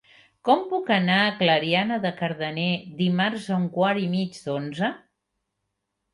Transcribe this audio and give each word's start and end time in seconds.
Com 0.47 0.61
puc 0.69 0.87
anar 0.95 1.17
a 1.25 1.35
Clariana 1.41 1.99
de 2.05 2.13
Cardener 2.21 2.71
dimarts 3.03 3.47
a 3.53 3.59
un 3.61 3.69
quart 3.77 4.03
i 4.09 4.09
mig 4.17 4.43
d'onze? 4.49 4.93